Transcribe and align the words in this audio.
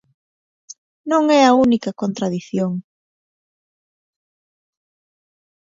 Non 1.11 1.23
é 1.39 1.41
a 1.45 1.55
única 1.65 1.97
contradición. 2.01 2.71